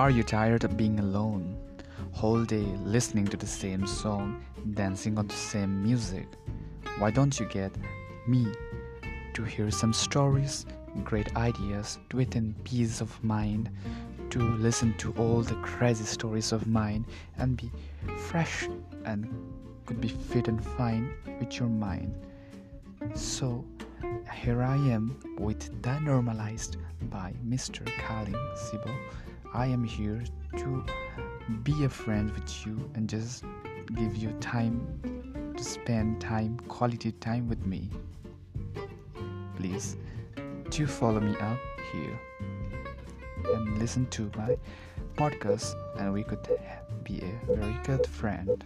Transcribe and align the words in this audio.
Are 0.00 0.08
you 0.08 0.22
tired 0.22 0.64
of 0.64 0.78
being 0.78 0.98
alone? 0.98 1.58
Whole 2.12 2.42
day 2.42 2.64
listening 2.84 3.26
to 3.26 3.36
the 3.36 3.46
same 3.46 3.86
song, 3.86 4.42
dancing 4.72 5.18
on 5.18 5.26
the 5.26 5.34
same 5.34 5.82
music? 5.82 6.26
Why 6.96 7.10
don't 7.10 7.38
you 7.38 7.44
get 7.44 7.70
me 8.26 8.46
to 9.34 9.42
hear 9.42 9.70
some 9.70 9.92
stories, 9.92 10.64
great 11.04 11.36
ideas, 11.36 11.98
to 12.08 12.16
within 12.16 12.54
peace 12.64 13.02
of 13.02 13.22
mind, 13.22 13.68
to 14.30 14.38
listen 14.38 14.94
to 14.94 15.12
all 15.18 15.42
the 15.42 15.56
crazy 15.56 16.04
stories 16.04 16.50
of 16.52 16.66
mine 16.66 17.04
and 17.36 17.58
be 17.58 17.70
fresh 18.16 18.70
and 19.04 19.28
could 19.84 20.00
be 20.00 20.08
fit 20.08 20.48
and 20.48 20.64
fine 20.64 21.12
with 21.40 21.58
your 21.58 21.68
mind. 21.68 22.14
So 23.12 23.66
here 24.32 24.62
I 24.62 24.76
am 24.76 25.20
with 25.38 25.82
The 25.82 26.00
Normalise 26.00 26.74
by 27.10 27.34
Mr. 27.46 27.84
Kalim 27.98 28.56
Sibo. 28.56 28.96
I 29.52 29.66
am 29.66 29.82
here 29.82 30.22
to 30.58 30.84
be 31.64 31.84
a 31.84 31.88
friend 31.88 32.30
with 32.30 32.66
you 32.66 32.90
and 32.94 33.08
just 33.08 33.44
give 33.94 34.16
you 34.16 34.30
time 34.40 35.54
to 35.56 35.64
spend 35.64 36.20
time, 36.20 36.58
quality 36.68 37.12
time 37.12 37.48
with 37.48 37.66
me. 37.66 37.90
Please 39.56 39.96
do 40.70 40.86
follow 40.86 41.20
me 41.20 41.36
up 41.36 41.58
here 41.92 42.20
and 43.52 43.78
listen 43.78 44.06
to 44.10 44.30
my 44.36 44.56
podcast, 45.16 45.74
and 45.98 46.12
we 46.12 46.22
could 46.22 46.46
be 47.02 47.20
a 47.20 47.52
very 47.52 47.76
good 47.82 48.06
friend. 48.06 48.64